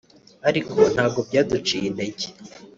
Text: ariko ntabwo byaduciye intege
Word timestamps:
ariko 0.49 0.77
ntabwo 0.93 1.19
byaduciye 1.27 1.85
intege 1.89 2.25